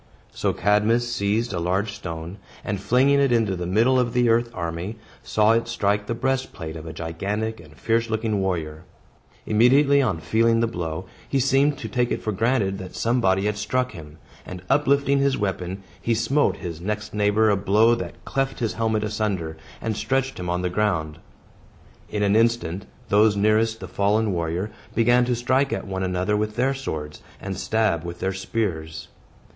So 0.31 0.51
Cadmus 0.51 1.13
seized 1.13 1.53
a 1.53 1.59
large 1.59 1.93
stone, 1.93 2.37
and 2.65 2.81
flinging 2.81 3.19
it 3.19 3.31
into 3.31 3.55
the 3.55 3.67
middle 3.67 3.99
of 3.99 4.13
the 4.13 4.29
earth 4.29 4.49
army, 4.51 4.95
saw 5.21 5.51
it 5.51 5.67
strike 5.67 6.07
the 6.07 6.15
breastplate 6.15 6.75
of 6.75 6.87
a 6.87 6.91
gigantic 6.91 7.59
and 7.59 7.77
fierce 7.77 8.09
looking 8.09 8.41
warrior. 8.41 8.83
Immediately 9.45 10.01
on 10.01 10.19
feeling 10.19 10.59
the 10.59 10.65
blow, 10.65 11.05
he 11.29 11.39
seemed 11.39 11.77
to 11.77 11.87
take 11.87 12.09
it 12.09 12.23
for 12.23 12.31
granted 12.31 12.79
that 12.79 12.95
somebody 12.95 13.45
had 13.45 13.57
struck 13.57 13.91
him; 13.91 14.17
and, 14.43 14.63
uplifting 14.71 15.19
his 15.19 15.37
weapon, 15.37 15.83
he 16.01 16.15
smote 16.15 16.57
his 16.57 16.81
next 16.81 17.13
neighbor 17.13 17.51
a 17.51 17.55
blow 17.55 17.93
that 17.93 18.25
cleft 18.25 18.57
his 18.57 18.73
helmet 18.73 19.03
asunder, 19.03 19.55
and 19.79 19.95
stretched 19.95 20.39
him 20.39 20.49
on 20.49 20.63
the 20.63 20.69
ground. 20.71 21.19
In 22.09 22.23
an 22.23 22.35
instant, 22.35 22.87
those 23.09 23.35
nearest 23.37 23.79
the 23.79 23.87
fallen 23.87 24.33
warrior 24.33 24.71
began 24.95 25.25
to 25.25 25.35
strike 25.35 25.71
at 25.71 25.85
one 25.85 26.01
another 26.01 26.35
with 26.35 26.55
their 26.55 26.73
swords, 26.73 27.21
and 27.39 27.55
stab 27.55 28.03
with 28.03 28.19
their 28.19 28.33
spears. 28.33 29.07